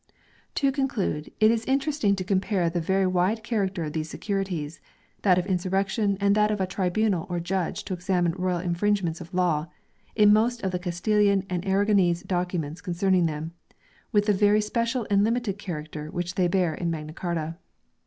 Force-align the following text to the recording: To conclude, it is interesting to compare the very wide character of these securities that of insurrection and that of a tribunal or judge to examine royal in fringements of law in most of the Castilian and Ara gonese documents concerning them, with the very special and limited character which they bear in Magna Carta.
To 0.55 0.71
conclude, 0.71 1.31
it 1.39 1.51
is 1.51 1.63
interesting 1.65 2.15
to 2.15 2.23
compare 2.23 2.71
the 2.71 2.81
very 2.81 3.05
wide 3.05 3.43
character 3.43 3.83
of 3.83 3.93
these 3.93 4.09
securities 4.09 4.81
that 5.21 5.37
of 5.37 5.45
insurrection 5.45 6.17
and 6.19 6.33
that 6.33 6.49
of 6.49 6.59
a 6.59 6.65
tribunal 6.65 7.27
or 7.29 7.39
judge 7.39 7.83
to 7.83 7.93
examine 7.93 8.31
royal 8.31 8.57
in 8.61 8.73
fringements 8.73 9.21
of 9.21 9.31
law 9.31 9.67
in 10.15 10.33
most 10.33 10.63
of 10.63 10.71
the 10.71 10.79
Castilian 10.79 11.45
and 11.51 11.63
Ara 11.67 11.85
gonese 11.85 12.25
documents 12.25 12.81
concerning 12.81 13.27
them, 13.27 13.53
with 14.11 14.25
the 14.25 14.33
very 14.33 14.59
special 14.59 15.05
and 15.11 15.23
limited 15.23 15.59
character 15.59 16.09
which 16.09 16.33
they 16.33 16.47
bear 16.47 16.73
in 16.73 16.89
Magna 16.89 17.13
Carta. 17.13 17.57